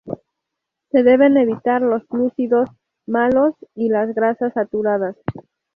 Se 0.89 1.03
deben 1.03 1.37
evitar 1.37 1.83
los 1.83 2.07
glúcidos 2.07 2.67
"malos" 3.05 3.53
y 3.75 3.89
las 3.89 4.15
grasas 4.15 4.51
saturadas. 4.51 5.15